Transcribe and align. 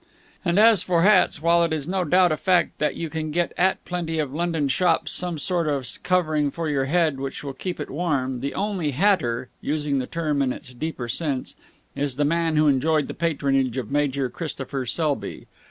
And, 0.43 0.57
as 0.57 0.81
for 0.81 1.03
hats, 1.03 1.43
while 1.43 1.63
it 1.63 1.71
is 1.71 1.87
no 1.87 2.03
doubt 2.03 2.31
a 2.31 2.37
fact 2.37 2.79
that 2.79 2.95
you 2.95 3.07
can 3.07 3.29
get 3.29 3.53
at 3.55 3.85
plenty 3.85 4.17
of 4.17 4.33
London 4.33 4.67
shops 4.67 5.11
some 5.11 5.37
sort 5.37 5.67
of 5.67 5.87
covering 6.01 6.49
for 6.49 6.67
your 6.67 6.85
head 6.85 7.19
which 7.19 7.43
will 7.43 7.53
keep 7.53 7.79
it 7.79 7.87
warm, 7.91 8.39
the 8.39 8.55
only 8.55 8.93
hatter 8.93 9.49
using 9.61 9.99
the 9.99 10.07
term 10.07 10.41
in 10.41 10.51
its 10.53 10.73
deeper 10.73 11.07
sense 11.07 11.55
is 11.95 12.15
the 12.15 12.25
man 12.25 12.55
who 12.55 12.67
enjoyed 12.67 13.07
the 13.07 13.13
patronage 13.13 13.77
of 13.77 13.91
Major 13.91 14.27
Christopher 14.27 14.87
Selby. 14.87 15.45